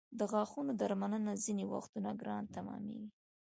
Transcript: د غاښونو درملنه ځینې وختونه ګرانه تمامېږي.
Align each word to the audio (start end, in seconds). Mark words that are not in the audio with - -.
د 0.19 0.21
غاښونو 0.31 0.71
درملنه 0.81 1.33
ځینې 1.45 1.63
وختونه 1.73 2.09
ګرانه 2.21 2.49
تمامېږي. 2.55 3.07